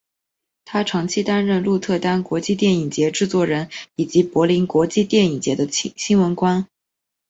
[0.65, 6.67] 他长期担任鹿特丹国际电影节制作人以及柏林国际电影节的新闻官。